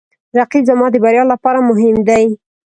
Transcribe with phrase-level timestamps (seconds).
[0.37, 2.25] رقیب زما د بریا لپاره مهم دی